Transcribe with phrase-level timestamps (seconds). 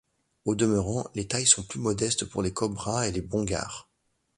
[0.45, 3.87] Au demeurant, les tailles sont plus modestes pour les cobras et les bongares.